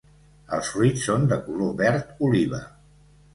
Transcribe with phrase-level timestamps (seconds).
[0.55, 2.63] Els fruits són de color verd oliva.